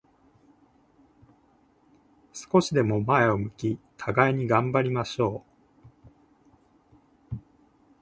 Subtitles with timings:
[2.33, 5.45] 少しでも前を向き、互いに頑張りましょ
[7.31, 7.35] う。